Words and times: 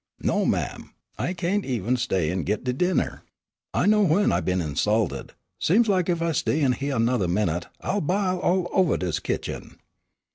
"No, 0.19 0.47
ma'am, 0.47 0.95
I 1.19 1.35
cain't 1.35 1.63
even 1.63 1.95
stay 1.95 2.31
an' 2.31 2.41
git 2.41 2.63
de 2.63 2.73
dinner. 2.73 3.21
I 3.71 3.85
know 3.85 4.01
w'en 4.01 4.31
I 4.31 4.41
been 4.41 4.59
insulted. 4.59 5.33
Seems 5.59 5.87
lak 5.87 6.09
ef 6.09 6.23
I 6.23 6.31
stay 6.31 6.61
in 6.61 6.71
hyeah 6.71 6.95
another 6.95 7.27
minute 7.27 7.67
I'll 7.81 8.01
bile 8.01 8.39
all 8.39 8.67
over 8.73 8.97
dis 8.97 9.19
kitchen. 9.19 9.75